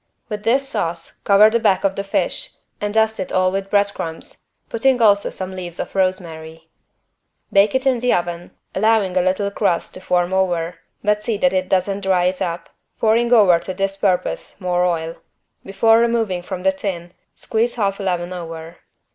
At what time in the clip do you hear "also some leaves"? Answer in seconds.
4.99-5.79